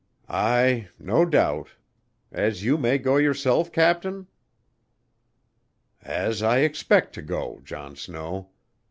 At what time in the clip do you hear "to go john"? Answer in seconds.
7.13-7.95